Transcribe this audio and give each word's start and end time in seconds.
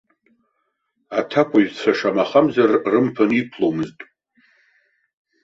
Аҭакәажәцәа 1.19 1.91
шамахамзар 1.97 2.71
рымԥан 2.91 3.31
иқәломызт. 3.39 3.99